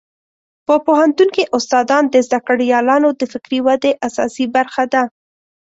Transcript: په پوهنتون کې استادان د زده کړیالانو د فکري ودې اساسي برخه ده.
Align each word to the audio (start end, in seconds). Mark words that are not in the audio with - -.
په 0.67 0.75
پوهنتون 0.85 1.29
کې 1.35 1.49
استادان 1.57 2.03
د 2.09 2.15
زده 2.27 2.39
کړیالانو 2.47 3.09
د 3.19 3.21
فکري 3.31 3.59
ودې 3.65 3.91
اساسي 4.07 4.45
برخه 4.55 4.83
ده. 4.93 5.03